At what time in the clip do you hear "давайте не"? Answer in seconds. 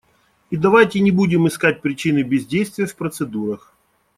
0.57-1.11